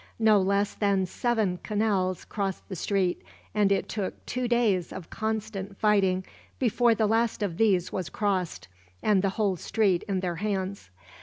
No 0.17 0.39
less 0.41 0.73
than 0.73 1.05
seven 1.05 1.59
canals 1.61 2.25
crossed 2.25 2.67
the 2.69 2.75
street, 2.75 3.21
and 3.53 3.71
it 3.71 3.87
took 3.87 4.25
two 4.25 4.47
days 4.47 4.91
of 4.91 5.11
constant 5.11 5.77
fighting 5.77 6.25
before 6.57 6.95
the 6.95 7.05
last 7.05 7.43
of 7.43 7.57
these 7.57 7.91
was 7.91 8.09
crossed, 8.09 8.67
and 9.03 9.21
the 9.21 9.29
whole 9.37 9.57
street 9.57 10.01
in 10.07 10.21
their 10.21 10.37
hands. 10.37 10.89